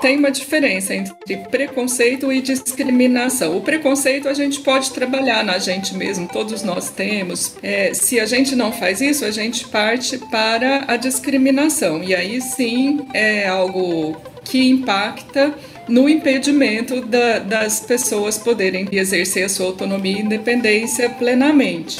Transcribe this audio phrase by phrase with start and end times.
[0.00, 3.56] tem uma diferença entre preconceito e discriminação.
[3.56, 7.56] O preconceito a gente pode trabalhar na gente mesmo, todos nós temos.
[7.62, 12.02] É, se a gente não faz isso, a gente parte para a discriminação.
[12.02, 15.54] E aí sim é algo que impacta
[15.88, 21.98] no impedimento da, das pessoas poderem exercer a sua autonomia e independência plenamente.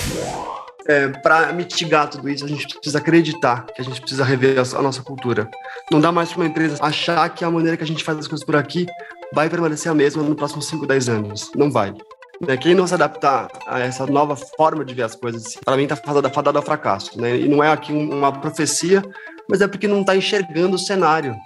[0.89, 4.79] É, para mitigar tudo isso, a gente precisa acreditar que a gente precisa rever a,
[4.79, 5.49] a nossa cultura.
[5.93, 8.27] Não dá mais para uma empresa achar que a maneira que a gente faz as
[8.27, 8.87] coisas por aqui
[9.35, 11.51] vai permanecer a mesma nos próximos 5, 10 anos.
[11.55, 11.93] Não vai.
[12.41, 12.57] Né?
[12.57, 15.97] Quem não se adaptar a essa nova forma de ver as coisas, para mim, está
[15.97, 17.21] fadado, fadado ao fracasso.
[17.21, 17.37] Né?
[17.37, 19.03] E não é aqui uma profecia,
[19.49, 21.37] mas é porque não está enxergando o cenário.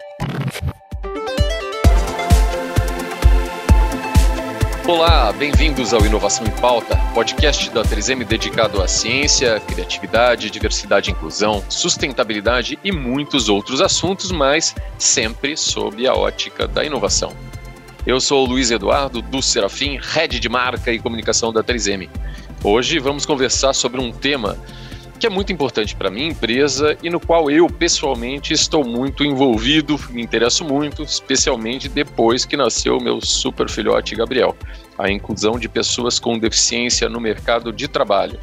[4.95, 11.15] Olá, bem-vindos ao Inovação em Pauta, podcast da 3M dedicado à ciência, criatividade, diversidade e
[11.15, 17.33] inclusão, sustentabilidade e muitos outros assuntos, mas sempre sob a ótica da inovação.
[18.07, 22.11] Eu sou o Luiz Eduardo do Serafim, head de marca e comunicação da 3M.
[22.63, 24.59] Hoje vamos conversar sobre um tema
[25.23, 29.97] que é muito importante para minha empresa e no qual eu pessoalmente estou muito envolvido,
[30.11, 34.57] me interesso muito, especialmente depois que nasceu meu super filhote Gabriel,
[34.99, 38.37] a inclusão de pessoas com deficiência no mercado de trabalho.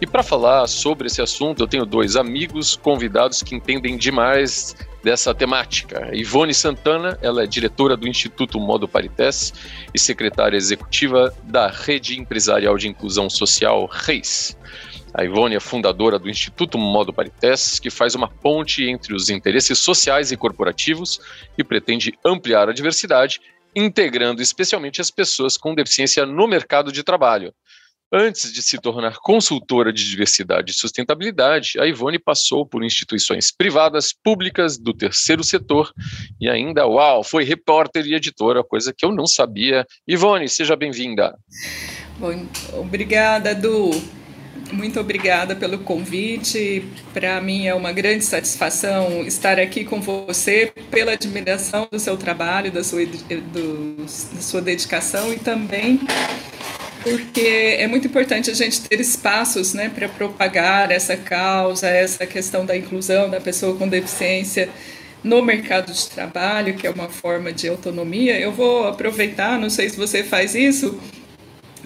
[0.00, 4.74] E para falar sobre esse assunto, eu tenho dois amigos convidados que entendem demais
[5.04, 6.10] dessa temática.
[6.12, 9.54] Ivone Santana, ela é diretora do Instituto Modo Parités
[9.94, 14.58] e secretária executiva da Rede Empresarial de Inclusão Social, REIS.
[15.14, 19.78] A Ivone é fundadora do Instituto Modo Parités, que faz uma ponte entre os interesses
[19.78, 21.18] sociais e corporativos
[21.56, 23.40] e pretende ampliar a diversidade,
[23.74, 27.52] integrando especialmente as pessoas com deficiência no mercado de trabalho.
[28.10, 34.14] Antes de se tornar consultora de diversidade e sustentabilidade, a Ivone passou por instituições privadas,
[34.14, 35.92] públicas, do terceiro setor
[36.40, 39.86] e ainda, uau, foi repórter e editora, coisa que eu não sabia.
[40.06, 41.36] Ivone, seja bem-vinda.
[42.72, 43.90] Obrigada, Du.
[44.72, 46.84] Muito obrigada pelo convite.
[47.12, 52.70] Para mim é uma grande satisfação estar aqui com você, pela admiração do seu trabalho,
[52.70, 56.00] da sua, do, da sua dedicação e também
[57.02, 62.66] porque é muito importante a gente ter espaços né, para propagar essa causa, essa questão
[62.66, 64.68] da inclusão da pessoa com deficiência
[65.22, 68.38] no mercado de trabalho, que é uma forma de autonomia.
[68.38, 70.98] Eu vou aproveitar, não sei se você faz isso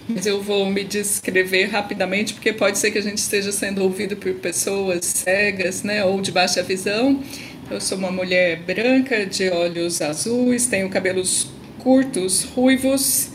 [0.08, 4.16] mas eu vou me descrever rapidamente, porque pode ser que a gente esteja sendo ouvido
[4.16, 7.22] por pessoas cegas, né, ou de baixa visão.
[7.70, 11.48] Eu sou uma mulher branca, de olhos azuis, tenho cabelos
[11.78, 13.30] curtos, ruivos,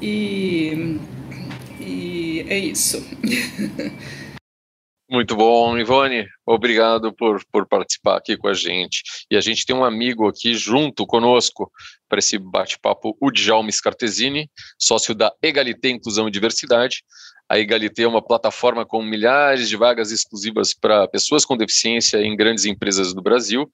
[0.00, 0.98] e,
[1.80, 3.04] e é isso.
[5.12, 6.24] Muito bom, Ivone.
[6.46, 9.02] Obrigado por, por participar aqui com a gente.
[9.28, 11.68] E a gente tem um amigo aqui junto conosco
[12.08, 17.02] para esse bate-papo, o Djalma Scartesini, sócio da Egalité Inclusão e Diversidade.
[17.48, 22.36] A Egalité é uma plataforma com milhares de vagas exclusivas para pessoas com deficiência em
[22.36, 23.68] grandes empresas do Brasil.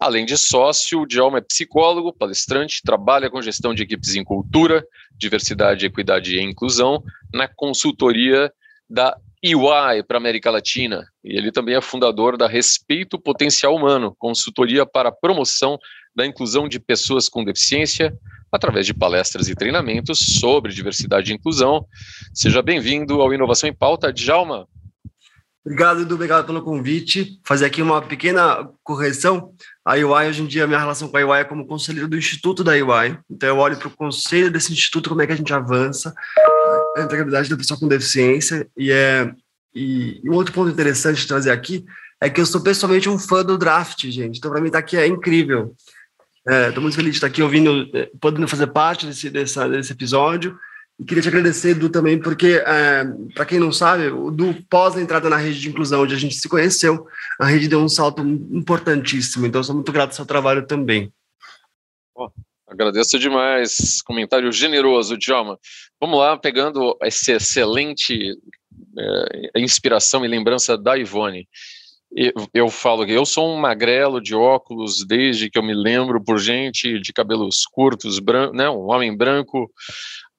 [0.00, 4.82] Além de sócio, o Djalma é psicólogo, palestrante, trabalha com gestão de equipes em cultura,
[5.12, 8.50] diversidade, equidade e inclusão na consultoria
[8.88, 14.84] da EY para América Latina, e ele também é fundador da Respeito Potencial Humano, consultoria
[14.84, 15.78] para a promoção
[16.14, 18.12] da inclusão de pessoas com deficiência,
[18.50, 21.86] através de palestras e treinamentos sobre diversidade e inclusão.
[22.34, 24.66] Seja bem-vindo ao Inovação em Pauta, Djalma.
[25.64, 27.38] Obrigado, Edu, obrigado pelo convite.
[27.44, 29.52] Fazer aqui uma pequena correção.
[29.84, 32.64] A UI, hoje em dia, minha relação com a UI é como conselheiro do Instituto
[32.64, 33.18] da UI.
[33.30, 36.14] Então, eu olho para o conselho desse instituto, como é que a gente avança,
[37.02, 38.66] a empregabilidade da pessoa com deficiência.
[38.76, 39.30] E, é,
[39.74, 41.84] e, e um outro ponto interessante de trazer aqui
[42.20, 44.38] é que eu sou pessoalmente um fã do draft, gente.
[44.38, 45.74] Então, para mim, estar tá aqui é incrível.
[46.46, 49.92] Estou é, muito feliz de estar aqui ouvindo, é, podendo fazer parte desse, dessa, desse
[49.92, 50.58] episódio.
[50.98, 53.04] E queria te agradecer, Edu, também, porque, é,
[53.34, 56.18] para quem não sabe, o Du, pós a entrada na rede de inclusão, onde a
[56.18, 57.06] gente se conheceu,
[57.38, 59.46] a rede deu um salto importantíssimo.
[59.46, 61.12] Então, sou muito grato ao seu trabalho também.
[62.68, 64.02] Agradeço demais.
[64.02, 65.58] Comentário generoso, Djalma.
[66.00, 68.36] Vamos lá, pegando essa excelente
[68.98, 71.48] é, inspiração e lembrança da Ivone.
[72.14, 76.22] Eu, eu falo que eu sou um magrelo de óculos desde que eu me lembro
[76.22, 79.70] por gente de cabelos curtos, branco, né, um homem branco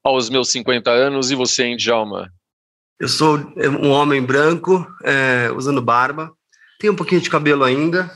[0.03, 1.31] aos meus 50 anos.
[1.31, 2.29] E você, hein, Djalma?
[2.99, 3.37] Eu sou
[3.81, 6.31] um homem branco, é, usando barba,
[6.79, 8.11] tenho um pouquinho de cabelo ainda,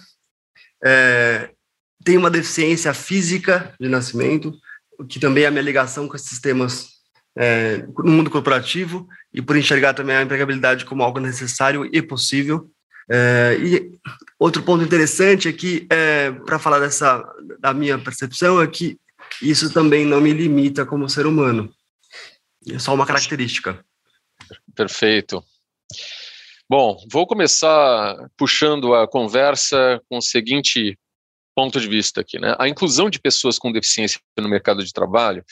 [0.84, 1.53] é,
[2.04, 4.54] tenho uma deficiência física de nascimento,
[5.08, 6.88] que também é a minha ligação com esses temas
[7.36, 12.70] é, no mundo corporativo, e por enxergar também a empregabilidade como algo necessário e possível.
[13.10, 13.92] É, e
[14.40, 17.24] outro ponto interessante é que, é, para falar dessa,
[17.60, 18.98] da minha percepção, é que
[19.42, 21.74] isso também não me limita como ser humano.
[22.70, 23.84] É só uma característica.
[24.76, 25.44] Perfeito.
[26.70, 30.98] Bom, vou começar puxando a conversa com o seguinte
[31.56, 32.56] ponto de vista aqui, né?
[32.60, 35.44] A inclusão de pessoas com deficiência no mercado de trabalho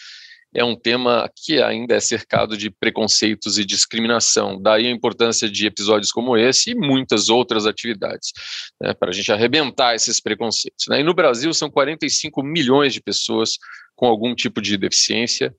[0.53, 4.62] é um tema que ainda é cercado de preconceitos e discriminação.
[4.62, 8.33] Daí a importância de episódios como esse e muitas outras atividades,
[8.81, 10.88] né, para a gente arrebentar esses preconceitos.
[10.89, 11.00] Né?
[11.00, 13.57] E no Brasil são 45 milhões de pessoas
[13.95, 15.56] com algum tipo de deficiência,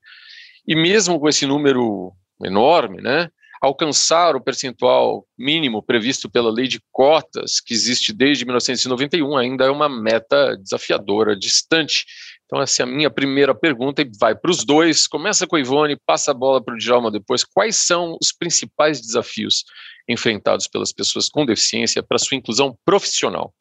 [0.67, 2.13] e mesmo com esse número
[2.43, 3.29] enorme, né,
[3.63, 9.71] alcançar o percentual mínimo previsto pela lei de cotas, que existe desde 1991, ainda é
[9.71, 12.05] uma meta desafiadora, distante.
[12.45, 15.07] Então, essa é a minha primeira pergunta e vai para os dois.
[15.07, 17.45] Começa com a Ivone, passa a bola para o Djalma depois.
[17.45, 19.63] Quais são os principais desafios
[20.09, 23.53] enfrentados pelas pessoas com deficiência para sua inclusão profissional?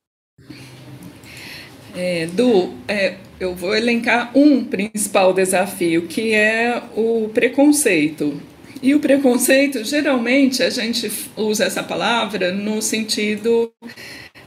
[1.94, 8.50] É, du, é, eu vou elencar um principal desafio, que é o preconceito.
[8.82, 13.72] E o preconceito, geralmente, a gente usa essa palavra no sentido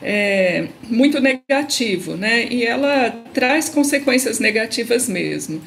[0.02, 2.46] é, muito negativo, né?
[2.52, 5.62] E ela traz consequências negativas mesmo.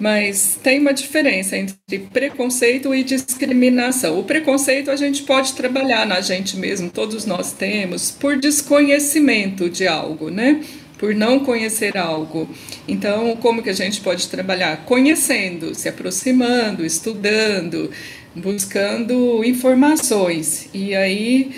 [0.00, 4.18] Mas tem uma diferença entre preconceito e discriminação.
[4.18, 9.88] O preconceito a gente pode trabalhar na gente mesmo, todos nós temos, por desconhecimento de
[9.88, 10.60] algo, né?
[10.98, 12.48] Por não conhecer algo.
[12.86, 14.84] Então, como que a gente pode trabalhar?
[14.84, 17.90] Conhecendo, se aproximando, estudando,
[18.34, 20.68] buscando informações.
[20.74, 21.52] E aí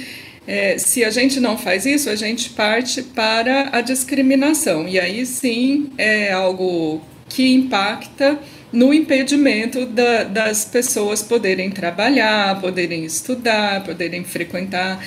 [0.46, 4.88] é, se a gente não faz isso, a gente parte para a discriminação.
[4.88, 8.38] E aí sim é algo que impacta
[8.72, 15.04] no impedimento da, das pessoas poderem trabalhar, poderem estudar, poderem frequentar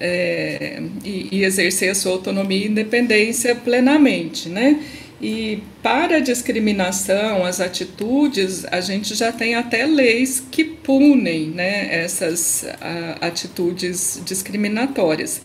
[0.00, 4.80] é, e, e exercer a sua autonomia e independência plenamente, né?
[5.20, 11.88] E para a discriminação, as atitudes, a gente já tem até leis que punem né,
[11.90, 15.40] essas a, atitudes discriminatórias.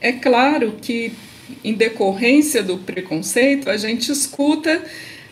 [0.00, 1.12] É claro que,
[1.62, 4.82] em decorrência do preconceito, a gente escuta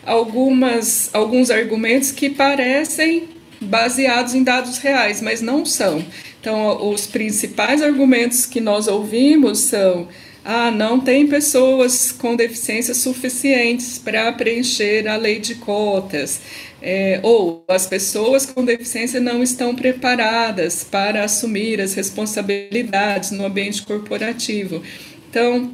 [0.03, 3.29] algumas, alguns argumentos que parecem
[3.61, 6.03] baseados em dados reais, mas não são.
[6.43, 10.09] Então, os principais argumentos que nós ouvimos são
[10.43, 16.41] ah, não tem pessoas com deficiência suficientes para preencher a lei de cotas,
[16.81, 23.81] é, ou as pessoas com deficiência não estão preparadas para assumir as responsabilidades no ambiente
[23.81, 24.83] corporativo.
[25.29, 25.71] Então,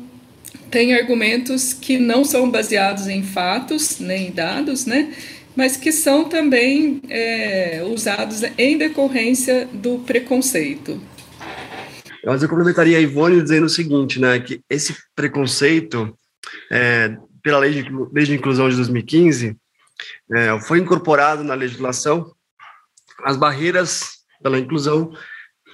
[0.70, 5.12] tem argumentos que não são baseados em fatos nem em dados, né?
[5.56, 11.02] Mas que são também é, usados em decorrência do preconceito.
[12.24, 16.16] Eu complementaria a Ivone dizendo o seguinte, né, que esse preconceito,
[16.72, 19.56] é, pela lei de, lei de inclusão de 2015,
[20.34, 22.32] é, foi incorporado na legislação
[23.24, 25.12] as barreiras pela inclusão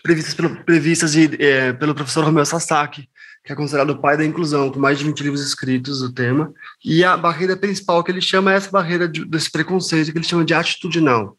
[0.01, 3.09] previstas pelo, previstas é, pelo professor Romeu Sasaki,
[3.45, 6.51] que é considerado o pai da inclusão, com mais de 20 livros escritos do tema,
[6.83, 10.25] e a barreira principal que ele chama é essa barreira de, desse preconceito, que ele
[10.25, 11.37] chama de atitudinal,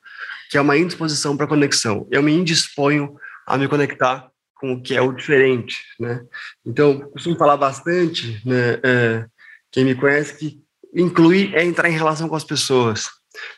[0.49, 2.07] que é uma indisposição para conexão.
[2.09, 6.23] Eu me indisponho a me conectar com o que é o diferente, né?
[6.65, 8.79] Então, costumo falar bastante, né?
[8.85, 9.27] É,
[9.73, 10.61] quem me conhece que
[10.95, 13.09] incluir é entrar em relação com as pessoas,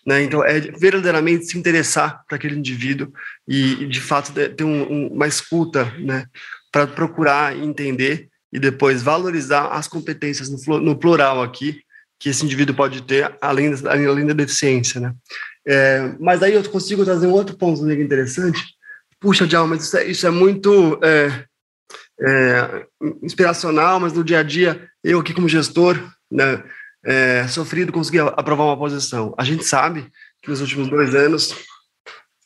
[0.07, 0.23] né?
[0.23, 3.13] Então, é verdadeiramente se interessar para aquele indivíduo
[3.47, 6.25] e, de fato, ter um, um, uma escuta, né?
[6.73, 11.81] Para procurar entender e depois valorizar as competências no, plural aqui
[12.19, 15.15] que esse indivíduo pode ter além da, além da deficiência, né?
[15.67, 18.79] É, mas aí eu consigo trazer um outro ponto interessante
[19.21, 21.45] puxa, Djalma, mas isso é, isso é muito é,
[22.21, 22.87] é,
[23.23, 25.97] inspiracional, mas no dia a dia, eu aqui como gestor,
[26.31, 26.63] né,
[27.05, 29.35] é, sofrido, consegui aprovar uma posição.
[29.39, 30.11] A gente sabe
[30.43, 31.55] que nos últimos dois anos,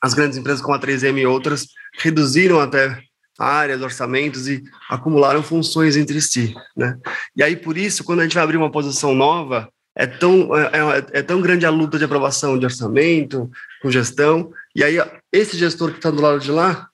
[0.01, 1.67] as grandes empresas como a 3M e outras
[1.99, 3.03] reduziram até
[3.39, 6.99] áreas, orçamentos e acumularam funções entre si, né?
[7.35, 10.65] E aí, por isso, quando a gente vai abrir uma posição nova, é tão, é,
[10.65, 14.97] é, é tão grande a luta de aprovação de orçamento, com gestão, e aí,
[15.33, 16.89] esse gestor que está do lado de lá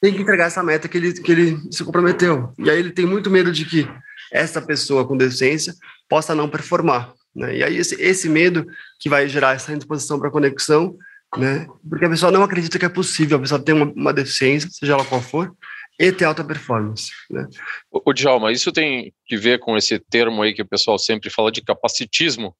[0.00, 2.52] tem que entregar essa meta que ele, que ele se comprometeu.
[2.58, 3.88] E aí, ele tem muito medo de que
[4.32, 5.74] essa pessoa com deficiência
[6.08, 7.12] possa não performar.
[7.34, 7.58] Né?
[7.58, 8.66] E aí, esse, esse medo
[8.98, 10.96] que vai gerar essa indisposição para conexão,
[11.36, 11.66] né?
[11.88, 14.94] porque a pessoa não acredita que é possível a pessoa ter uma, uma deficiência, seja
[14.94, 15.54] ela qual for,
[15.98, 17.10] e ter alta performance.
[17.30, 17.46] Né?
[17.90, 21.30] O, o Djalma, isso tem que ver com esse termo aí que o pessoal sempre
[21.30, 22.54] fala de capacitismo,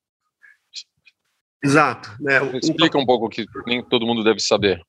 [1.62, 2.10] Exato.
[2.20, 2.40] Né?
[2.60, 4.82] Explica um pouco que nem todo mundo deve saber.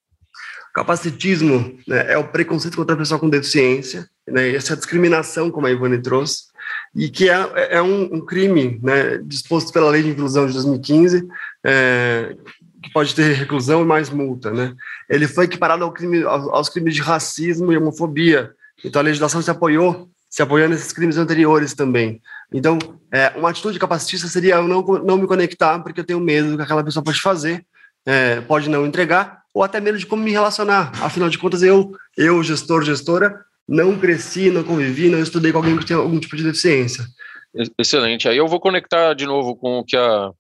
[0.74, 5.72] Capacitismo né, é o preconceito contra a pessoa com deficiência, né, essa discriminação, como a
[5.72, 6.46] Ivone trouxe,
[6.96, 11.28] e que é, é um, um, crime né, disposto pela Lei de Inclusão de 2015,
[11.64, 12.36] é,
[12.84, 14.52] que pode ter reclusão e mais multa.
[14.52, 14.74] Né?
[15.10, 18.52] Ele foi equiparado ao crime, aos, crimes de racismo e homofobia,
[18.84, 22.20] então a legislação se apoiou se apoiando nesses crimes anteriores também.
[22.52, 22.80] Então,
[23.14, 26.58] é, uma atitude capacitista seria eu não, não me conectar porque eu tenho medo do
[26.58, 27.64] que aquela pessoa pode fazer,
[28.04, 30.92] é, pode não entregar, ou até medo de como me relacionar.
[31.04, 35.78] Afinal de contas, eu, eu gestor, gestora, não cresci, não convivi, não estudei com alguém
[35.78, 37.06] que tem algum tipo de deficiência.
[37.78, 38.28] Excelente.
[38.28, 40.32] Aí eu vou conectar de novo com o que a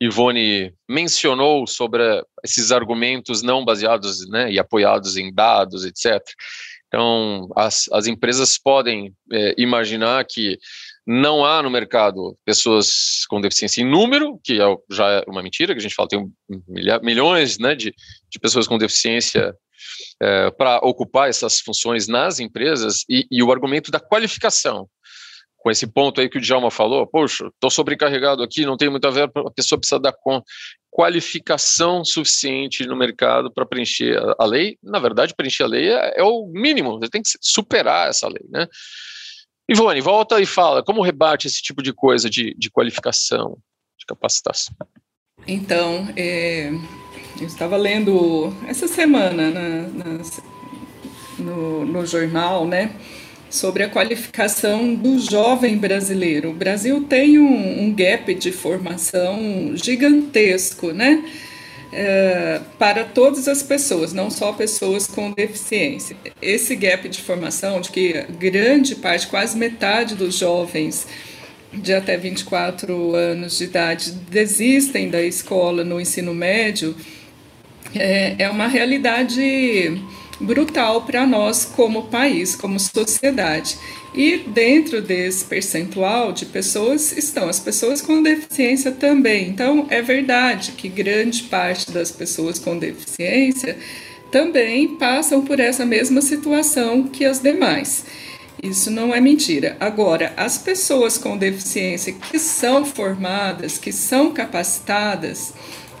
[0.00, 2.02] Ivone mencionou sobre
[2.42, 6.20] esses argumentos não baseados né, e apoiados em dados, etc.
[6.88, 10.58] Então, as, as empresas podem é, imaginar que
[11.06, 15.72] não há no mercado pessoas com deficiência em número, que é, já é uma mentira,
[15.74, 16.28] que a gente fala, tem
[16.68, 17.94] milha, milhões né, de,
[18.28, 19.54] de pessoas com deficiência
[20.22, 24.88] é, para ocupar essas funções nas empresas, e, e, o argumento da qualificação.
[25.60, 29.06] Com esse ponto aí que o Djalma falou, poxa, estou sobrecarregado aqui, não tem muito
[29.06, 30.14] a ver, a pessoa precisa dar
[30.90, 34.78] qualificação suficiente no mercado para preencher a, a, lei.
[34.82, 38.44] Na verdade, preencher a lei é, é, o mínimo, você tem que superar essa lei,
[38.48, 38.66] né?
[39.68, 43.58] Ivone, volta e fala, como rebate esse tipo de coisa de, de qualificação,
[43.98, 44.74] de capacitação?
[45.46, 46.70] Então, é,
[47.40, 50.20] eu estava lendo essa semana na, na,
[51.38, 52.96] no, no jornal, né?
[53.50, 56.50] Sobre a qualificação do jovem brasileiro.
[56.50, 61.24] O Brasil tem um, um gap de formação gigantesco, né?
[61.92, 66.16] É, para todas as pessoas, não só pessoas com deficiência.
[66.40, 71.08] Esse gap de formação, de que grande parte, quase metade dos jovens
[71.72, 76.94] de até 24 anos de idade desistem da escola no ensino médio,
[77.94, 80.00] é, é uma realidade
[80.40, 83.76] brutal para nós como país, como sociedade.
[84.14, 89.48] E dentro desse percentual de pessoas estão as pessoas com deficiência também.
[89.48, 93.76] Então, é verdade que grande parte das pessoas com deficiência
[94.32, 98.04] também passam por essa mesma situação que as demais.
[98.62, 99.76] Isso não é mentira.
[99.80, 105.54] Agora, as pessoas com deficiência que são formadas, que são capacitadas,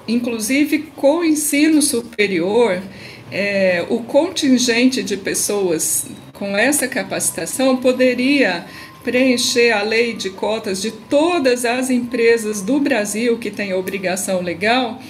[0.06, 2.82] inclusive com ensino superior,
[3.30, 8.64] é, o contingente de pessoas com essa capacitação poderia
[9.04, 15.00] preencher a lei de cotas de todas as empresas do Brasil que têm obrigação legal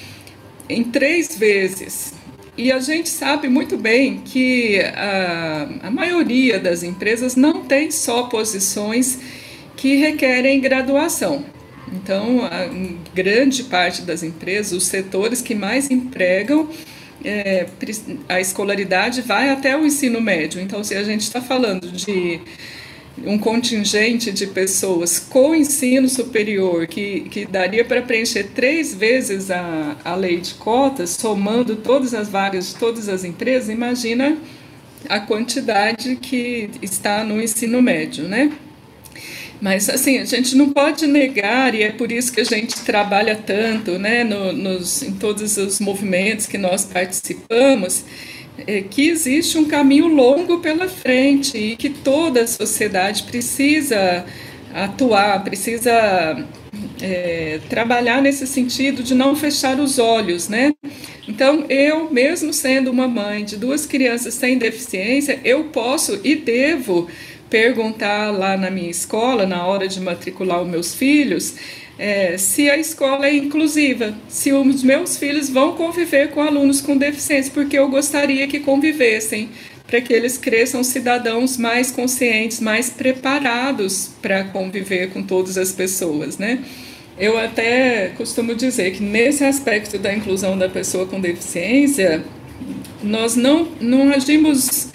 [0.68, 2.14] em três vezes.
[2.56, 8.24] E a gente sabe muito bem que a, a maioria das empresas não tem só
[8.24, 9.18] posições
[9.76, 11.44] que requerem graduação.
[11.92, 12.40] Então,
[13.14, 16.68] grande parte das empresas, os setores que mais empregam,
[17.24, 17.66] é,
[18.28, 20.60] a escolaridade vai até o ensino médio.
[20.60, 22.40] Então, se a gente está falando de
[23.24, 29.96] um contingente de pessoas com ensino superior que, que daria para preencher três vezes a,
[30.04, 34.38] a lei de cotas, somando todas as vagas de todas as empresas, imagina
[35.08, 38.52] a quantidade que está no ensino médio, né?
[39.60, 43.36] Mas, assim, a gente não pode negar, e é por isso que a gente trabalha
[43.36, 48.04] tanto né, no, nos, em todos os movimentos que nós participamos,
[48.66, 54.24] é, que existe um caminho longo pela frente e que toda a sociedade precisa
[54.72, 56.46] atuar, precisa
[57.02, 60.72] é, trabalhar nesse sentido de não fechar os olhos, né?
[61.28, 67.08] Então, eu, mesmo sendo uma mãe de duas crianças sem deficiência, eu posso e devo
[67.50, 71.56] perguntar lá na minha escola, na hora de matricular os meus filhos,
[71.98, 76.96] é, se a escola é inclusiva, se os meus filhos vão conviver com alunos com
[76.96, 79.50] deficiência, porque eu gostaria que convivessem,
[79.86, 86.38] para que eles cresçam cidadãos mais conscientes, mais preparados para conviver com todas as pessoas,
[86.38, 86.60] né?
[87.18, 92.24] Eu até costumo dizer que nesse aspecto da inclusão da pessoa com deficiência,
[93.02, 94.88] nós não, não agimos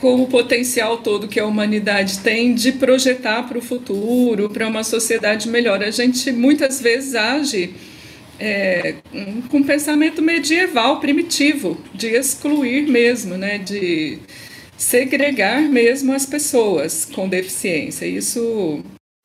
[0.00, 4.82] com o potencial todo que a humanidade tem de projetar para o futuro, para uma
[4.82, 5.82] sociedade melhor.
[5.82, 7.74] A gente muitas vezes age
[8.38, 8.94] é,
[9.50, 14.18] com um pensamento medieval, primitivo, de excluir mesmo, né, de
[14.76, 18.06] segregar mesmo as pessoas com deficiência.
[18.06, 18.82] Isso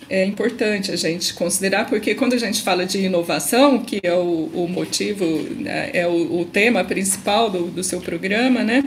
[0.09, 4.51] é importante a gente considerar, porque quando a gente fala de inovação, que é o,
[4.53, 5.25] o motivo,
[5.57, 8.83] né, é o, o tema principal do, do seu programa, né?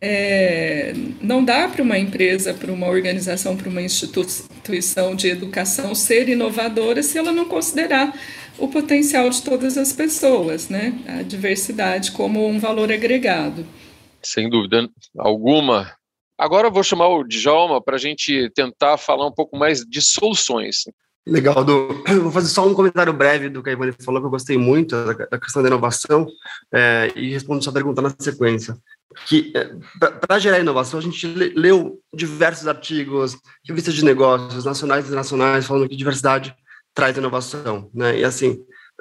[0.00, 6.28] É, não dá para uma empresa, para uma organização, para uma instituição de educação ser
[6.28, 8.14] inovadora se ela não considerar
[8.58, 10.98] o potencial de todas as pessoas, né?
[11.06, 13.66] A diversidade como um valor agregado.
[14.22, 15.92] Sem dúvida alguma.
[16.38, 20.02] Agora eu vou chamar o Djalma para a gente tentar falar um pouco mais de
[20.02, 20.84] soluções.
[21.26, 24.30] Legal, do, vou fazer só um comentário breve do que a Ivone falou, que eu
[24.30, 26.26] gostei muito da, da questão da inovação,
[26.72, 28.76] é, e respondo sua pergunta na sequência.
[29.26, 33.36] Que é, para gerar inovação, a gente leu diversos artigos,
[33.66, 36.54] revistas de negócios, nacionais e internacionais, falando que diversidade
[36.94, 38.18] traz inovação, né?
[38.18, 38.58] E assim,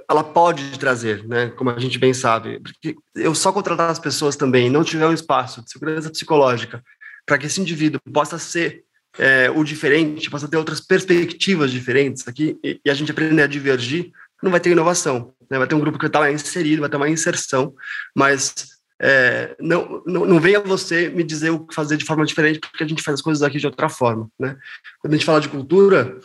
[0.10, 1.50] ela pode trazer, né?
[1.50, 5.14] Como a gente bem sabe, porque eu só contratar as pessoas também, não tiver um
[5.14, 6.84] espaço de segurança psicológica
[7.26, 8.84] para que esse indivíduo possa ser
[9.18, 13.48] é, o diferente, possa ter outras perspectivas diferentes aqui e, e, a gente aprender a
[13.48, 14.12] divergir,
[14.44, 15.34] não vai ter inovação.
[15.50, 15.58] Né?
[15.58, 17.74] Vai ter um grupo que está inserido, vai ter uma inserção,
[18.16, 22.60] mas é, não, não, não venha você me dizer o que fazer de forma diferente,
[22.60, 24.30] porque a gente faz as coisas aqui de outra forma.
[24.40, 24.58] Né?
[25.00, 26.20] Quando a gente fala de cultura,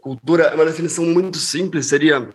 [0.00, 2.28] cultura é uma definição muito simples, seria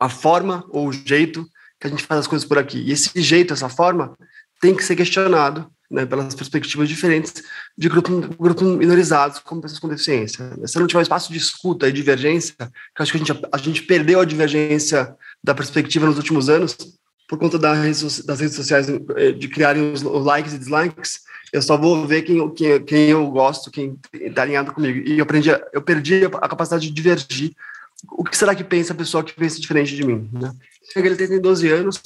[0.00, 1.46] a forma ou o jeito
[1.80, 2.78] que a gente faz as coisas por aqui.
[2.78, 4.16] E esse jeito, essa forma,
[4.60, 7.42] tem que ser questionado né, pelas perspectivas diferentes
[7.76, 10.54] de grupos, grupos minorizados, como pessoas com deficiência.
[10.66, 12.54] Se não tiver espaço de escuta e divergência,
[12.94, 16.76] que acho que a gente, a gente perdeu a divergência da perspectiva nos últimos anos,
[17.28, 21.20] por conta das, redes sociais, eh, de criarem os, likes e dislikes,
[21.52, 25.06] eu só vou ver quem, quem, quem eu gosto, quem está alinhado comigo.
[25.06, 27.52] E eu, aprendi, eu perdi a capacidade de divergir.
[28.10, 30.30] O que será que pensa a pessoa que pensa diferente de mim?
[30.32, 30.52] Né?
[30.96, 32.00] Ele tem 12 anos,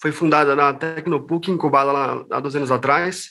[0.00, 3.30] foi fundada na Tecnopuc, incubada lá há dois anos atrás,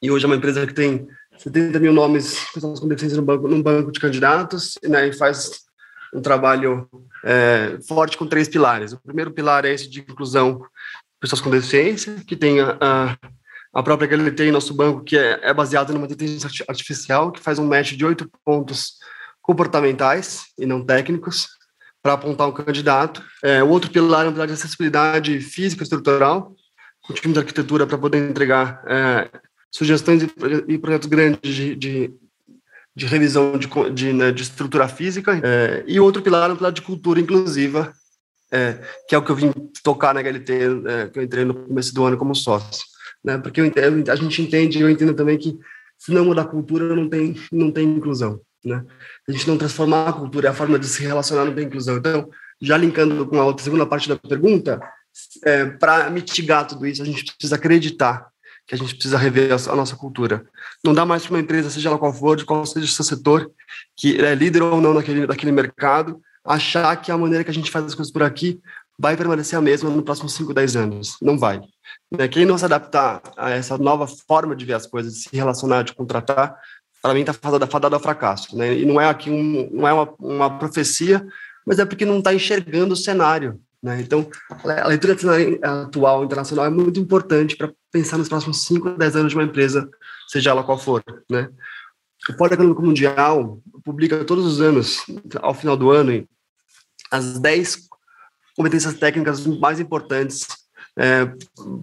[0.00, 3.48] e hoje é uma empresa que tem 70 mil nomes pessoas com deficiência no banco,
[3.48, 5.62] num banco de candidatos, né, e faz
[6.14, 6.88] um trabalho
[7.24, 8.92] é, forte com três pilares.
[8.92, 10.62] O primeiro pilar é esse de inclusão
[11.20, 13.18] pessoas com deficiência, que tem a, a,
[13.74, 17.58] a própria ele tem nosso banco, que é, é baseado numa inteligência artificial, que faz
[17.58, 18.98] um match de oito pontos
[19.42, 21.48] comportamentais e não técnicos
[22.02, 23.22] para apontar um candidato.
[23.42, 26.54] É, o outro pilar é um pilar de acessibilidade física estrutural,
[27.02, 29.30] com o time de arquitetura para poder entregar é,
[29.70, 30.28] sugestões e,
[30.68, 32.14] e, projetos grandes de, de,
[32.98, 35.40] de revisão de, de, né, de estrutura física.
[35.42, 37.92] É, e outro pilar é um pilar de cultura inclusiva,
[38.50, 40.52] é, que é o que eu vim tocar na HLT,
[40.86, 42.84] é, que eu entrei no começo do ano como sócio.
[43.24, 45.56] Né, porque entendo, a gente entende, eu entendo também que
[45.98, 48.84] se não mudar a cultura, não tem, não tem inclusão né?
[49.28, 51.96] A gente não transformar a cultura, a forma de se relacionar no bem inclusão.
[51.96, 52.28] Então,
[52.60, 54.80] já linkando com a outra segunda parte da pergunta,
[55.44, 58.28] é, para mitigar tudo isso, a gente precisa acreditar
[58.68, 60.44] que a gente precisa rever a, nossa cultura.
[60.84, 63.04] Não dá mais para uma empresa, seja ela qual for, de qual seja o seu
[63.04, 63.50] setor,
[63.96, 67.70] que é líder ou não naquele, naquele mercado, achar que a maneira que a gente
[67.70, 68.60] faz as coisas por aqui
[68.98, 71.16] vai permanecer a mesma nos próximos 5, 10 anos.
[71.22, 71.60] Não vai.
[72.10, 72.28] Né?
[72.28, 75.82] Quem não se adaptar a essa nova forma de ver as coisas, de se relacionar,
[75.82, 76.54] de contratar,
[77.00, 78.76] para mim está fadada, fadada ao fracasso, né?
[78.76, 81.24] E não é aqui um, não é uma, uma profecia,
[81.64, 84.00] mas é porque não está enxergando o cenário, né?
[84.00, 84.28] Então,
[84.64, 85.16] a leitura
[85.62, 89.88] atual internacional é muito importante para pensar nos próximos 5, 10 anos de uma empresa,
[90.28, 91.48] seja ela qual for, né?
[92.28, 95.04] O Fórum Econômico Mundial publica todos os anos,
[95.40, 96.28] ao final do ano,
[97.10, 97.88] as 10
[98.56, 100.46] competências técnicas mais importantes
[100.96, 101.26] é,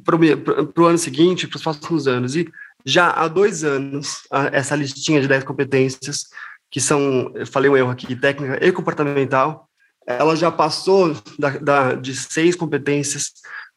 [0.04, 2.36] para o ano seguinte, para os próximos anos.
[2.36, 2.52] E
[2.86, 6.26] já há dois anos, essa listinha de 10 competências,
[6.70, 9.70] que são, eu falei um erro aqui, técnica e comportamental,
[10.06, 13.32] ela já passou da, da, de seis competências,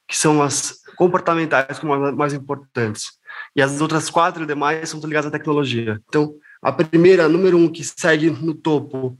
[0.06, 3.18] que são as comportamentais como as mais importantes.
[3.54, 6.00] E as outras quatro demais são ligadas à tecnologia.
[6.08, 9.16] Então, a primeira, número um, que segue no topo,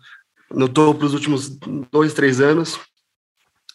[0.50, 1.48] no topo dos últimos
[1.90, 2.78] dois, três anos,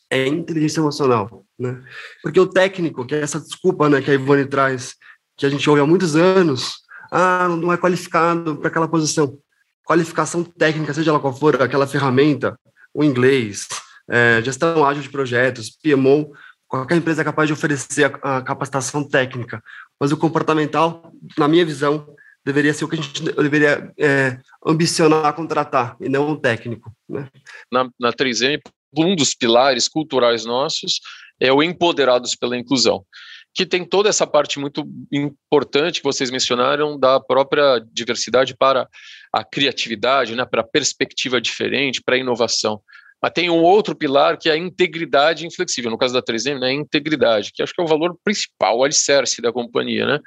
[0.09, 1.81] é inteligência emocional, né?
[2.21, 4.95] Porque o técnico, que é essa desculpa, né, que a Ivone traz,
[5.35, 6.75] que a gente ouve há muitos anos,
[7.11, 9.37] ah, não é qualificado para aquela posição.
[9.83, 12.57] Qualificação técnica, seja ela qual for, aquela ferramenta,
[12.93, 13.67] o inglês,
[14.09, 16.31] é, gestão ágil de projetos, PMO,
[16.67, 19.63] qualquer empresa é capaz de oferecer a, a, capacitação técnica,
[19.99, 22.07] mas o comportamental, na minha visão,
[22.45, 26.93] deveria ser o que a gente deveria é, ambicionar contratar, e não o técnico.
[27.07, 27.27] Né?
[27.71, 28.59] Na, na 3M,
[28.97, 30.99] um dos pilares culturais nossos
[31.39, 33.05] é o empoderados pela inclusão
[33.53, 38.89] que tem toda essa parte muito importante que vocês mencionaram da própria diversidade para
[39.31, 42.81] a criatividade, né, para a perspectiva diferente, para a inovação.
[43.21, 45.91] Mas tem um outro pilar que é a integridade inflexível.
[45.91, 48.83] No caso da 3M, né, a integridade, que acho que é o valor principal, o
[48.83, 50.19] alicerce da companhia, né?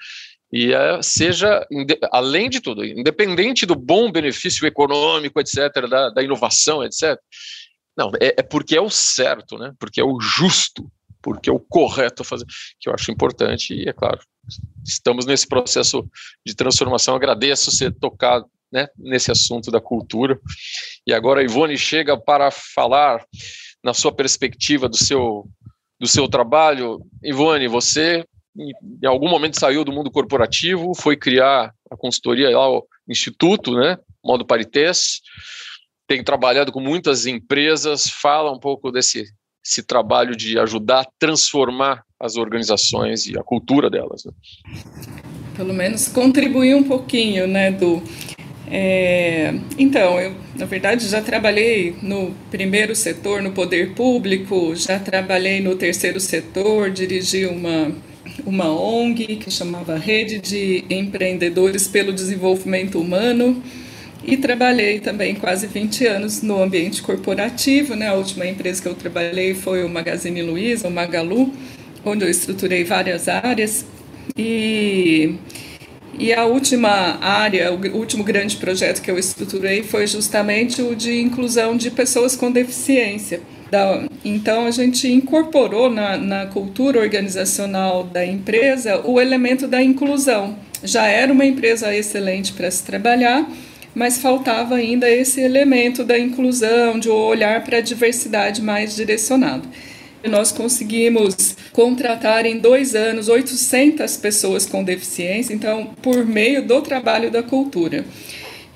[0.53, 1.67] E é, seja,
[2.13, 7.19] além de tudo, independente do bom benefício econômico, etc., da, da inovação, etc.,
[7.97, 9.73] não, é, é porque é o certo, né?
[9.79, 10.91] Porque é o justo,
[11.27, 12.47] porque é o correto a fazer,
[12.79, 14.21] que eu acho importante, e é claro,
[14.85, 16.09] estamos nesse processo
[16.47, 17.17] de transformação.
[17.17, 20.39] Agradeço você tocar né, nesse assunto da cultura.
[21.05, 23.27] E agora a Ivone chega para falar
[23.83, 25.49] na sua perspectiva do seu,
[25.99, 27.05] do seu trabalho.
[27.25, 28.25] Ivone, você
[28.57, 33.99] em algum momento saiu do mundo corporativo, foi criar a consultoria lá, o Instituto, né,
[34.25, 35.21] Modo Parités,
[36.07, 39.25] tem trabalhado com muitas empresas, fala um pouco desse
[39.67, 44.25] esse trabalho de ajudar a transformar as organizações e a cultura delas.
[44.25, 44.33] Né?
[45.57, 48.03] Pelo menos contribuir um pouquinho, né, do
[48.69, 55.61] é, então, eu, na verdade, já trabalhei no primeiro setor, no poder público, já trabalhei
[55.61, 57.93] no terceiro setor, dirigi uma,
[58.45, 63.63] uma ONG que chamava Rede de Empreendedores pelo Desenvolvimento Humano
[64.27, 67.95] e trabalhei também quase 20 anos no ambiente corporativo.
[67.95, 68.09] Né?
[68.09, 71.53] A última empresa que eu trabalhei foi o Magazine Luiza, o Magalu,
[72.05, 73.87] onde eu estruturei várias áreas.
[74.37, 75.35] E
[76.19, 81.21] e a última área, o último grande projeto que eu estruturei foi justamente o de
[81.21, 83.41] inclusão de pessoas com deficiência.
[84.25, 90.57] Então, a gente incorporou na, na cultura organizacional da empresa o elemento da inclusão.
[90.83, 93.47] Já era uma empresa excelente para se trabalhar,
[93.97, 99.67] mas faltava ainda esse elemento da inclusão, de olhar para a diversidade mais direcionado
[100.29, 107.31] nós conseguimos contratar em dois anos 800 pessoas com deficiência, então, por meio do trabalho
[107.31, 108.05] da cultura.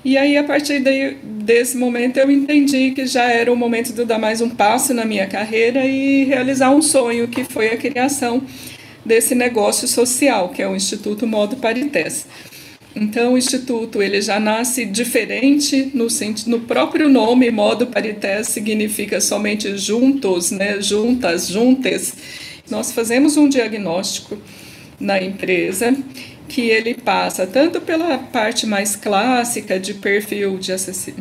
[0.03, 4.03] E aí, a partir de, desse momento, eu entendi que já era o momento de
[4.03, 8.41] dar mais um passo na minha carreira e realizar um sonho, que foi a criação
[9.05, 12.25] desse negócio social, que é o Instituto Modo Parités.
[12.95, 16.07] Então, o Instituto ele já nasce diferente no,
[16.47, 22.13] no próprio nome, modo parité significa somente juntos, né, juntas, juntas.
[22.69, 24.37] Nós fazemos um diagnóstico
[24.99, 25.95] na empresa
[26.49, 30.73] que ele passa tanto pela parte mais clássica de perfil de,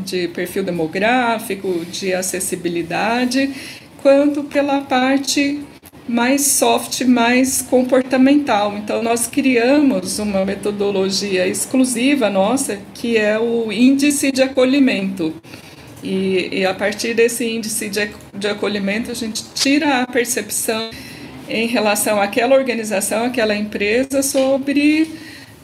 [0.04, 3.54] de perfil demográfico, de acessibilidade,
[4.02, 5.60] quanto pela parte
[6.08, 8.76] mais soft, mais comportamental.
[8.76, 15.34] Então, nós criamos uma metodologia exclusiva nossa, que é o índice de acolhimento.
[16.02, 20.90] E, e a partir desse índice de, de acolhimento, a gente tira a percepção
[21.48, 25.10] em relação àquela organização, àquela empresa, sobre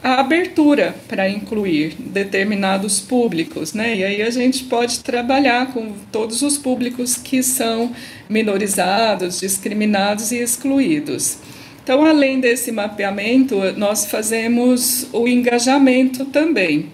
[0.03, 3.95] a abertura para incluir determinados públicos, né?
[3.95, 7.91] E aí a gente pode trabalhar com todos os públicos que são
[8.29, 11.39] minorizados, discriminados e excluídos.
[11.83, 16.91] Então, além desse mapeamento, nós fazemos o engajamento também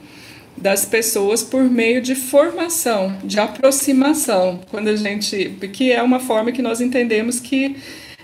[0.55, 6.51] das pessoas por meio de formação, de aproximação, quando a gente, que é uma forma
[6.51, 7.75] que nós entendemos que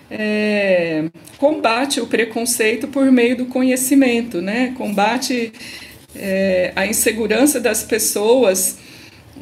[0.09, 1.05] é,
[1.37, 4.73] combate o preconceito por meio do conhecimento, né?
[4.77, 5.51] combate
[6.15, 8.77] é, a insegurança das pessoas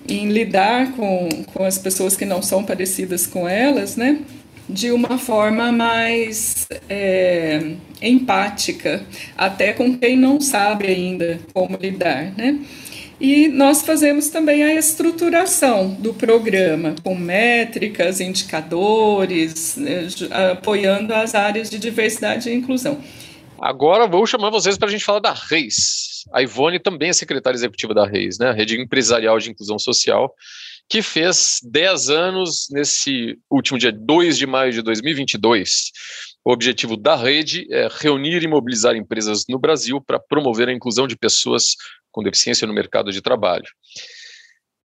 [0.08, 4.20] em lidar com, com as pessoas que não são parecidas com elas, né?
[4.70, 9.02] de uma forma mais é, empática,
[9.38, 12.34] até com quem não sabe ainda como lidar.
[12.38, 12.60] Né?
[13.20, 20.08] E nós fazemos também a estruturação do programa, com métricas, indicadores, né,
[20.52, 23.02] apoiando as áreas de diversidade e inclusão.
[23.60, 26.26] Agora vou chamar vocês para a gente falar da Reis.
[26.32, 28.50] A Ivone também é secretária executiva da Reis, né?
[28.50, 30.32] a Rede Empresarial de Inclusão Social,
[30.88, 35.92] que fez 10 anos nesse último dia 2 de maio de 2022.
[36.46, 41.06] O objetivo da rede é reunir e mobilizar empresas no Brasil para promover a inclusão
[41.08, 41.76] de pessoas
[42.18, 43.68] com deficiência no mercado de trabalho.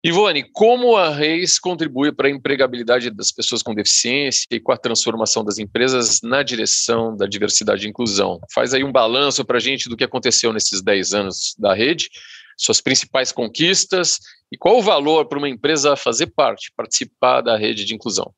[0.03, 4.79] Ivone, como a Reis contribui para a empregabilidade das pessoas com deficiência e com a
[4.79, 8.41] transformação das empresas na direção da diversidade e inclusão?
[8.55, 12.09] Faz aí um balanço para a gente do que aconteceu nesses 10 anos da rede,
[12.57, 14.19] suas principais conquistas
[14.51, 18.33] e qual o valor para uma empresa fazer parte, participar da rede de inclusão.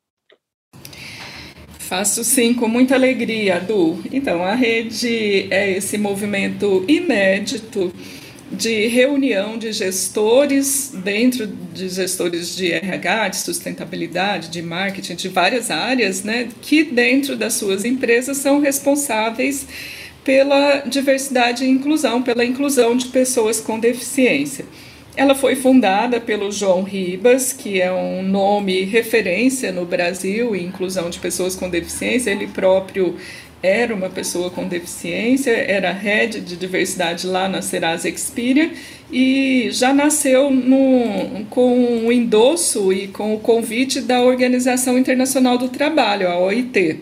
[1.78, 4.02] Faço sim, com muita alegria, Du.
[4.10, 7.92] Então, a rede é esse movimento inédito
[8.50, 15.70] de reunião de gestores dentro de gestores de RH, de sustentabilidade, de marketing, de várias
[15.70, 19.66] áreas, né, que dentro das suas empresas são responsáveis
[20.24, 24.64] pela diversidade e inclusão, pela inclusão de pessoas com deficiência.
[25.16, 31.10] Ela foi fundada pelo João Ribas, que é um nome referência no Brasil em inclusão
[31.10, 32.30] de pessoas com deficiência.
[32.30, 33.16] Ele próprio
[33.62, 38.70] era uma pessoa com deficiência, era head de diversidade lá na Serasa Experian
[39.12, 45.68] e já nasceu no, com o endosso e com o convite da Organização Internacional do
[45.68, 47.00] Trabalho, a OIT.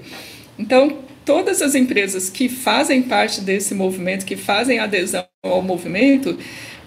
[0.58, 6.38] Então, todas as empresas que fazem parte desse movimento, que fazem adesão ao movimento,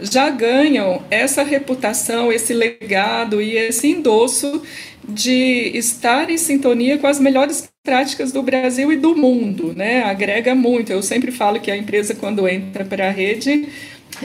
[0.02, 4.62] já ganham essa reputação, esse legado e esse endosso
[5.08, 10.04] de estar em sintonia com as melhores práticas do Brasil e do mundo, né?
[10.04, 10.92] Agrega muito.
[10.92, 13.68] Eu sempre falo que a empresa quando entra para a rede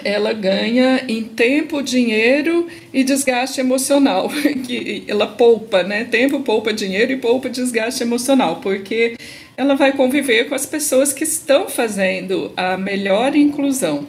[0.04, 4.28] ela ganha em tempo, dinheiro e desgaste emocional,
[4.66, 6.04] que ela poupa, né?
[6.04, 9.16] Tempo poupa dinheiro e poupa desgaste emocional, porque
[9.56, 14.06] ela vai conviver com as pessoas que estão fazendo a melhor inclusão.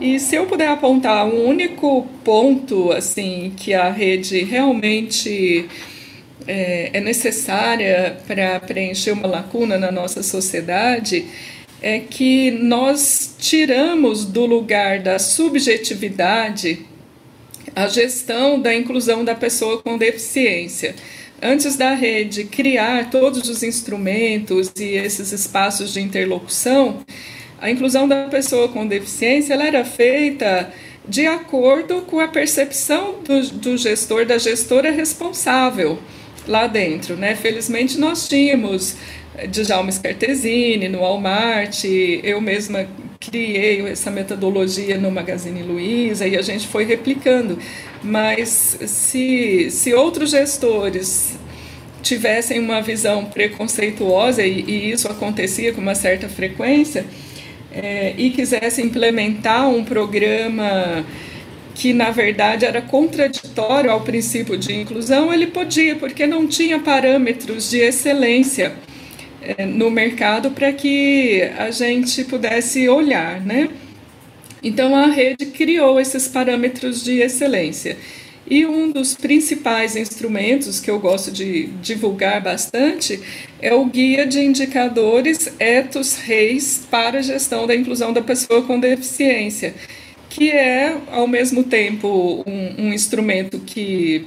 [0.00, 5.68] E se eu puder apontar um único ponto assim que a rede realmente
[6.46, 11.26] é, é necessária para preencher uma lacuna na nossa sociedade,
[11.80, 16.86] é que nós tiramos do lugar da subjetividade
[17.74, 20.94] a gestão da inclusão da pessoa com deficiência.
[21.42, 27.04] Antes da rede criar todos os instrumentos e esses espaços de interlocução,
[27.64, 30.70] a inclusão da pessoa com deficiência ela era feita
[31.08, 35.98] de acordo com a percepção do, do gestor, da gestora responsável
[36.46, 37.16] lá dentro.
[37.16, 37.34] Né?
[37.34, 38.96] Felizmente, nós tínhamos
[39.48, 41.84] Djalma Scartesini, no Walmart,
[42.22, 42.86] eu mesma
[43.18, 47.58] criei essa metodologia no Magazine Luiza e a gente foi replicando.
[48.02, 51.38] Mas se, se outros gestores
[52.02, 57.06] tivessem uma visão preconceituosa, e, e isso acontecia com uma certa frequência,
[57.74, 61.04] é, e quisessem implementar um programa
[61.74, 67.68] que na verdade era contraditório ao princípio de inclusão, ele podia, porque não tinha parâmetros
[67.68, 68.74] de excelência
[69.42, 73.68] é, no mercado para que a gente pudesse olhar, né?
[74.62, 77.98] Então a rede criou esses parâmetros de excelência.
[78.46, 83.18] E um dos principais instrumentos que eu gosto de divulgar bastante
[83.60, 88.78] é o Guia de Indicadores Etos Reis para a Gestão da Inclusão da Pessoa com
[88.78, 89.74] Deficiência,
[90.28, 94.26] que é, ao mesmo tempo, um, um instrumento que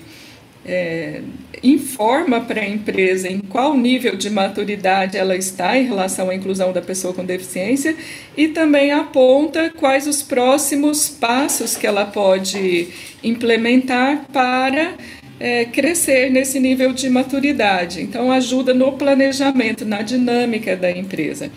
[0.67, 1.21] é,
[1.63, 6.73] informa para a empresa em qual nível de maturidade ela está em relação à inclusão
[6.73, 7.95] da pessoa com deficiência
[8.36, 12.89] e também aponta quais os próximos passos que ela pode
[13.23, 14.95] implementar para
[15.39, 18.01] é, crescer nesse nível de maturidade.
[18.01, 21.51] Então, ajuda no planejamento, na dinâmica da empresa.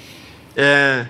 [0.57, 1.07] É,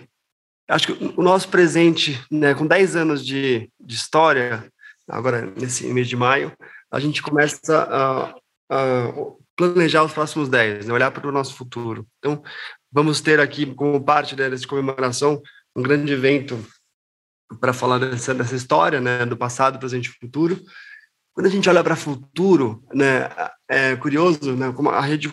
[0.69, 4.65] acho que o nosso presente, né, com 10 anos de, de história,
[5.09, 6.53] agora nesse mês de maio,
[6.91, 8.35] a gente começa a,
[8.71, 9.13] a
[9.57, 10.95] planejar os próximos 10, né?
[10.95, 12.07] olhar para o nosso futuro.
[12.19, 12.43] Então,
[12.91, 15.41] vamos ter aqui, como parte né, dessa comemoração,
[15.77, 16.59] um grande evento
[17.61, 20.59] para falar dessa, dessa história, né, do passado, presente e futuro.
[21.35, 23.29] Quando a gente olha para o futuro, né,
[23.69, 25.33] é curioso, né, como a rede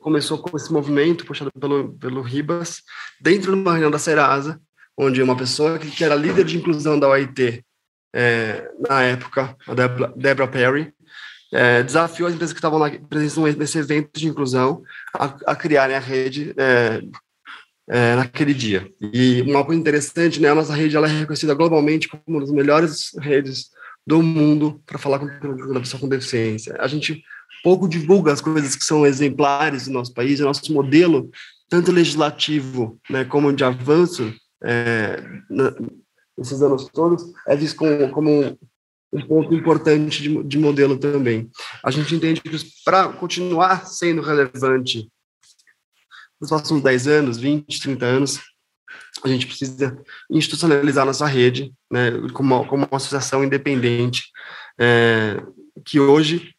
[0.00, 2.82] começou com esse movimento puxado pelo, pelo Ribas,
[3.20, 4.60] dentro de uma reunião da Serasa,
[4.96, 7.64] onde uma pessoa que era líder de inclusão da OIT
[8.14, 9.74] é, na época, a
[10.16, 10.92] Deborah Perry,
[11.52, 14.82] é, desafiou as empresas que estavam presentes nesse evento de inclusão
[15.14, 17.00] a, a criarem a rede é,
[17.88, 18.88] é, naquele dia.
[19.00, 22.50] E uma coisa interessante, né, a nossa rede ela é reconhecida globalmente como uma das
[22.50, 23.70] melhores redes
[24.06, 26.76] do mundo para falar com a pessoa com deficiência.
[26.78, 27.22] A gente
[27.62, 31.30] pouco divulga as coisas que são exemplares do nosso país, o nosso modelo,
[31.68, 35.22] tanto legislativo né, como de avanço é,
[36.40, 38.58] esses anos todos, é visto como, como
[39.12, 41.50] um ponto importante de, de modelo também.
[41.84, 42.50] A gente entende que
[42.84, 45.10] para continuar sendo relevante
[46.40, 48.40] nos próximos 10 anos, 20, 30 anos,
[49.22, 49.98] a gente precisa
[50.30, 54.22] institucionalizar nossa rede né, como, como uma associação independente,
[54.78, 55.42] é,
[55.84, 56.54] que hoje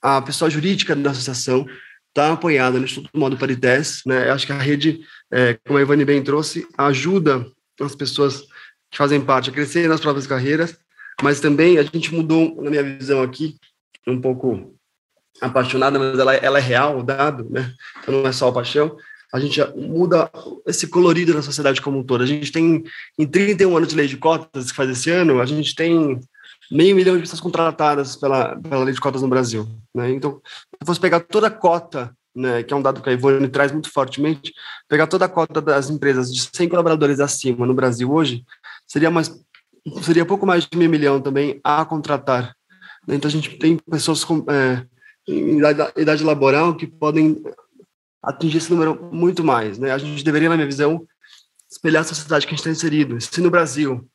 [0.00, 1.66] a pessoa jurídica da associação
[2.08, 4.00] está apoiada no Instituto Modo Parités.
[4.06, 7.46] Né, acho que a rede, é, como a Ivani bem trouxe, ajuda
[7.80, 8.44] as pessoas
[8.90, 10.78] que fazem parte a crescer nas próprias carreiras,
[11.22, 13.56] mas também a gente mudou, na minha visão aqui,
[14.06, 14.74] um pouco
[15.40, 17.72] apaixonada, mas ela, ela é real, o dado, né?
[18.02, 18.96] Então não é só a paixão.
[19.32, 20.30] A gente muda
[20.66, 22.22] esse colorido na sociedade como um todo.
[22.22, 22.82] A gente tem,
[23.18, 26.18] em 31 anos de lei de cotas que faz esse ano, a gente tem
[26.70, 29.68] meio milhão de pessoas contratadas pela, pela lei de cotas no Brasil.
[29.94, 30.10] Né?
[30.10, 33.48] Então, se fosse pegar toda a cota, né, que é um dado que a Ivone
[33.48, 34.52] traz muito fortemente,
[34.88, 38.44] pegar toda a cota das empresas de 100 colaboradores acima no Brasil hoje,
[38.88, 39.30] seria mais
[40.02, 42.54] seria pouco mais de meio milhão também a contratar.
[43.08, 44.84] Então a gente tem pessoas com, é,
[45.26, 47.42] em idade, idade, laboral que podem
[48.22, 49.78] atingir esse número muito mais.
[49.78, 49.92] Né?
[49.92, 51.06] A gente deveria, na minha visão,
[51.70, 53.20] espelhar a sociedade que a gente está inserido.
[53.20, 54.06] Se no Brasil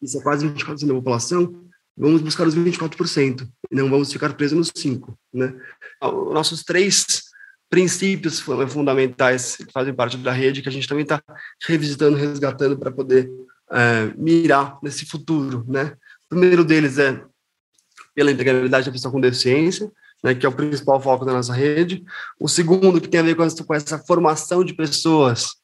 [0.00, 1.64] isso é quase 24% da população,
[1.96, 5.14] vamos buscar os 24%, e não vamos ficar presos nos 5%.
[5.32, 5.54] Né?
[6.02, 7.24] Os nossos três
[7.70, 11.22] princípios fundamentais que fazem parte da rede, que a gente também está
[11.62, 13.30] revisitando, resgatando para poder
[13.70, 15.96] é, mirar nesse futuro, né?
[16.26, 17.22] O primeiro deles é
[18.14, 19.90] pela integralidade da pessoa com deficiência,
[20.22, 22.04] né, que é o principal foco da nossa rede.
[22.40, 25.56] O segundo, que tem a ver com essa, com essa formação de pessoas,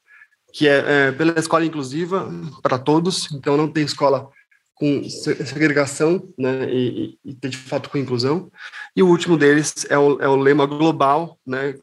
[0.52, 2.28] que é, é pela escola inclusiva
[2.62, 4.28] para todos, então não tem escola
[4.74, 8.50] com segregação, né, e, e, de fato com inclusão.
[8.96, 11.74] E o último deles é o, é o lema global, né,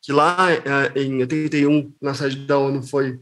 [0.00, 3.18] que lá é, em 81, na sede da ONU, foi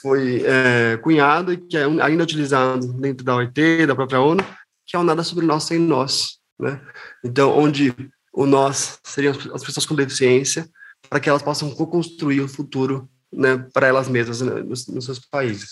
[0.00, 4.44] foi é, cunhado e que é ainda utilizado dentro da OIT, da própria ONU,
[4.86, 6.80] que é o nada sobre nós sem nós, né?
[7.24, 7.94] Então, onde
[8.32, 10.68] o nós seriam as pessoas com deficiência,
[11.08, 15.18] para que elas possam co-construir o futuro, né, para elas mesmas né, nos, nos seus
[15.18, 15.70] países.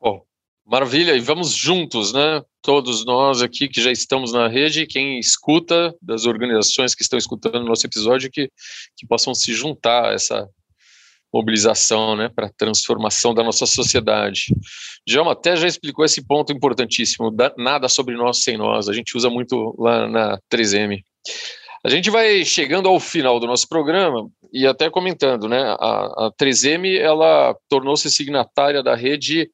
[0.00, 0.24] Bom,
[0.64, 2.42] maravilha, e vamos juntos, né?
[2.62, 7.64] Todos nós aqui que já estamos na rede, quem escuta das organizações que estão escutando
[7.64, 8.50] o nosso episódio, que,
[8.96, 10.48] que possam se juntar a essa
[11.36, 14.46] mobilização né, para a transformação da nossa sociedade.
[15.06, 19.16] Djalma até já explicou esse ponto importantíssimo, da, nada sobre nós sem nós, a gente
[19.16, 21.00] usa muito lá na 3M.
[21.84, 26.32] A gente vai chegando ao final do nosso programa e até comentando, né, a, a
[26.40, 29.48] 3M ela tornou-se signatária da rede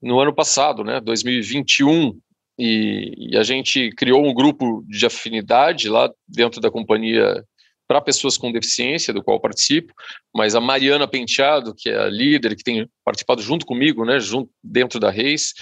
[0.00, 2.16] no ano passado, né, 2021,
[2.56, 7.42] e, e, a gente criou um grupo de afinidade lá dentro da companhia
[7.86, 9.92] para pessoas com deficiência, do qual participo,
[10.34, 14.50] mas a Mariana Penteado, que é a líder, que tem participado junto comigo, né, junto
[14.62, 15.52] dentro da Reis,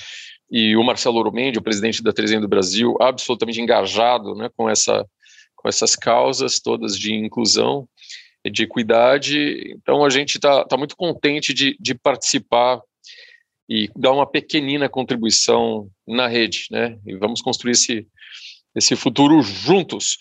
[0.50, 5.04] e o Marcelo Oromendi, o presidente da 300 do Brasil, absolutamente engajado né, com, essa,
[5.56, 7.88] com essas causas todas de inclusão
[8.44, 9.72] e de equidade.
[9.74, 12.80] Então, a gente está tá muito contente de, de participar
[13.68, 16.98] e dar uma pequenina contribuição na rede, né?
[17.06, 18.06] E vamos construir esse,
[18.74, 20.18] esse futuro juntos.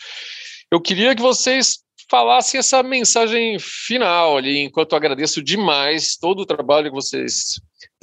[0.71, 1.79] Eu queria que vocês
[2.11, 7.53] falasse essa mensagem final ali, enquanto agradeço demais todo o trabalho que vocês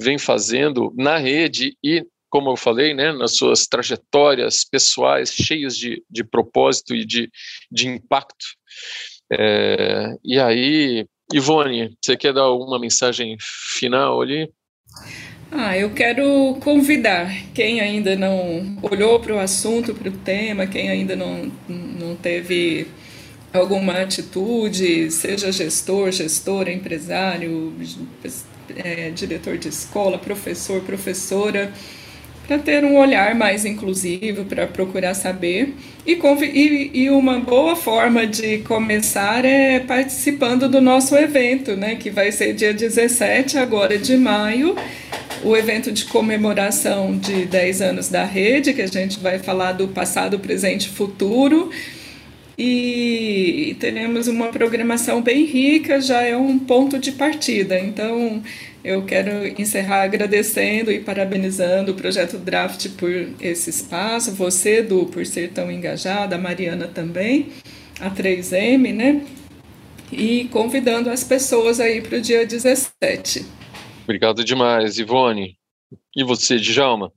[0.01, 6.03] vêm fazendo na rede e, como eu falei, né, nas suas trajetórias pessoais cheias de,
[6.09, 7.29] de propósito e de,
[7.71, 8.47] de impacto.
[9.31, 14.49] É, e aí, Ivone, você quer dar uma mensagem final ali?
[15.51, 20.89] Ah, eu quero convidar quem ainda não olhou para o assunto, para o tema, quem
[20.89, 22.87] ainda não, não teve
[23.53, 27.73] alguma atitude, seja gestor, gestora, empresário,
[28.75, 31.71] é, diretor de escola, professor, professora,
[32.47, 35.75] para ter um olhar mais inclusivo, para procurar saber.
[36.05, 42.09] E, e, e, uma boa forma de começar é participando do nosso evento, né, que
[42.09, 44.75] vai ser dia 17 agora de maio,
[45.43, 49.87] o evento de comemoração de 10 anos da rede, que a gente vai falar do
[49.87, 51.69] passado, presente e futuro
[52.61, 57.79] e teremos uma programação bem rica, já é um ponto de partida.
[57.79, 58.43] Então,
[58.83, 65.25] eu quero encerrar agradecendo e parabenizando o projeto Draft por esse espaço, você, Du, por
[65.25, 67.47] ser tão engajada, a Mariana também,
[67.97, 69.25] a 3M, né?
[70.11, 73.45] E convidando as pessoas aí para o dia 17.
[74.03, 75.57] Obrigado demais, Ivone.
[76.13, 77.13] E você, Djalma?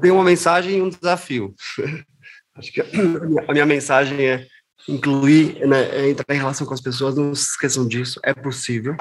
[0.00, 1.54] Tem uma mensagem e um desafio.
[2.56, 4.46] Acho que a minha mensagem é
[4.88, 8.96] incluir, né, é entrar em relação com as pessoas, não se esqueçam disso, é possível.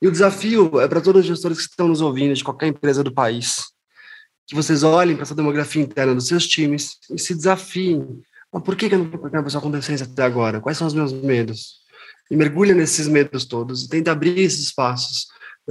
[0.00, 3.04] E o desafio é para todos os gestores que estão nos ouvindo, de qualquer empresa
[3.04, 3.62] do país,
[4.46, 8.20] que vocês olhem para essa demografia interna dos seus times e se desafiem.
[8.52, 10.60] Mas por que eu não estou uma pessoa com até agora?
[10.60, 11.82] Quais são os meus medos?
[12.30, 15.26] E mergulhe nesses medos todos e tente abrir esses espaços.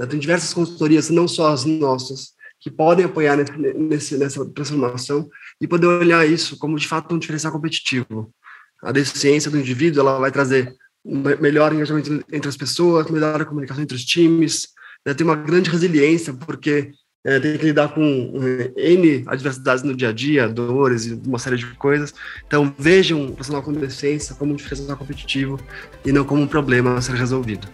[0.08, 5.28] Tem diversas consultorias, não só as nossas, que podem apoiar nesse, nessa transformação
[5.60, 8.32] e poder olhar isso como de fato um diferencial competitivo.
[8.80, 10.72] A deficiência do indivíduo ela vai trazer
[11.04, 14.68] um melhor engajamento entre as pessoas, melhor comunicação entre os times,
[15.04, 16.92] né, tem uma grande resiliência porque
[17.24, 18.32] é, tem que lidar com
[18.76, 22.14] é, N adversidades no dia a dia, dores e uma série de coisas.
[22.46, 25.58] Então, vejam o profissional com deficiência como um diferencial competitivo
[26.04, 27.66] e não como um problema a ser resolvido.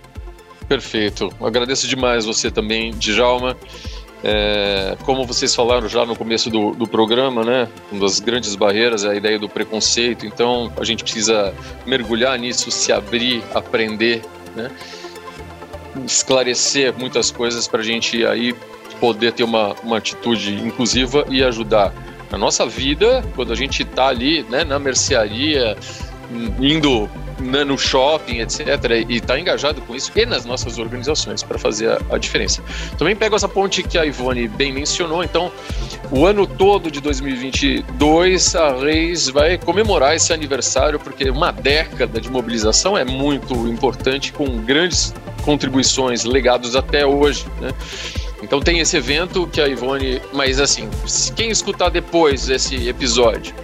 [0.66, 1.30] Perfeito.
[1.40, 3.54] Agradeço demais você também, Djalma.
[4.22, 9.04] É, como vocês falaram já no começo do, do, programa, né, uma das grandes barreiras
[9.04, 11.54] é a ideia do preconceito, então a gente precisa
[11.86, 14.22] mergulhar nisso, se abrir, aprender,
[14.56, 14.70] né,
[16.04, 18.54] esclarecer muitas coisas para a gente aí
[19.00, 21.94] poder ter uma, uma atitude inclusiva e ajudar
[22.30, 25.76] na nossa vida, quando a gente está ali né, na mercearia,
[26.60, 27.08] indo
[27.40, 31.90] né, no shopping, etc., e está engajado com isso e nas nossas organizações para fazer
[31.90, 32.62] a, a, diferença.
[32.96, 35.50] Também pego essa ponte que a Ivone bem mencionou, então,
[36.10, 42.30] o ano todo de 2022, a Reis vai comemorar esse aniversário, porque uma década de
[42.30, 45.14] mobilização é muito importante, com grandes
[45.44, 47.70] contribuições, legados até hoje, né?
[48.42, 50.20] Então tem esse evento que a Ivone.
[50.32, 50.88] Mas assim,
[51.34, 53.54] quem escutar depois esse episódio,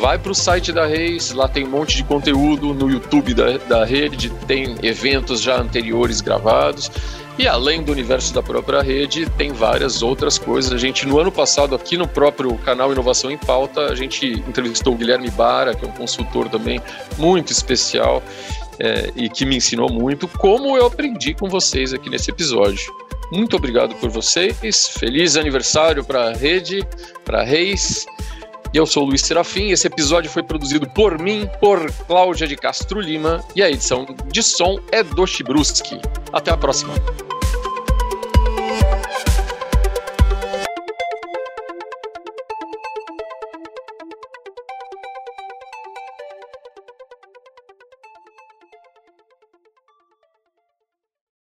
[0.00, 3.58] vai para o site da Reis, lá tem um monte de conteúdo no YouTube da,
[3.58, 6.90] da rede, tem eventos já anteriores gravados.
[7.38, 10.72] E além do universo da própria rede, tem várias outras coisas.
[10.72, 14.94] A gente, no ano passado, aqui no próprio canal Inovação em Pauta, a gente entrevistou
[14.94, 16.80] o Guilherme Bara, que é um consultor também
[17.18, 18.22] muito especial
[18.78, 22.94] é, e que me ensinou muito, como eu aprendi com vocês aqui nesse episódio.
[23.30, 24.88] Muito obrigado por vocês.
[24.88, 26.86] Feliz aniversário para a rede,
[27.22, 28.06] para Reis.
[28.72, 29.70] Eu sou o Luiz Serafim.
[29.70, 34.42] Esse episódio foi produzido por mim, por Cláudia de Castro Lima, e a edição de
[34.42, 36.00] som é do Chibruski.
[36.32, 36.94] Até a próxima.